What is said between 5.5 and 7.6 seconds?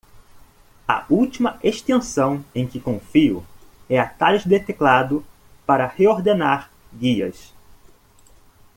para Reordenar Guias.